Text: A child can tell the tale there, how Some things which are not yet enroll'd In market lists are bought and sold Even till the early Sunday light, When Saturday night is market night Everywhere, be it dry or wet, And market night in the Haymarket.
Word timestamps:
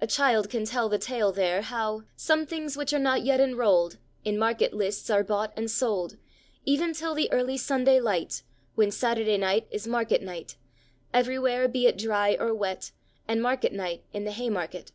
A 0.00 0.06
child 0.06 0.48
can 0.48 0.64
tell 0.64 0.88
the 0.88 0.96
tale 0.96 1.32
there, 1.32 1.60
how 1.60 2.04
Some 2.16 2.46
things 2.46 2.78
which 2.78 2.94
are 2.94 2.98
not 2.98 3.24
yet 3.26 3.40
enroll'd 3.40 3.98
In 4.24 4.38
market 4.38 4.72
lists 4.72 5.10
are 5.10 5.22
bought 5.22 5.52
and 5.54 5.70
sold 5.70 6.16
Even 6.64 6.94
till 6.94 7.14
the 7.14 7.30
early 7.30 7.58
Sunday 7.58 8.00
light, 8.00 8.42
When 8.74 8.90
Saturday 8.90 9.36
night 9.36 9.68
is 9.70 9.86
market 9.86 10.22
night 10.22 10.56
Everywhere, 11.12 11.68
be 11.68 11.86
it 11.86 11.98
dry 11.98 12.38
or 12.40 12.54
wet, 12.54 12.92
And 13.28 13.42
market 13.42 13.74
night 13.74 14.02
in 14.14 14.24
the 14.24 14.32
Haymarket. 14.32 14.92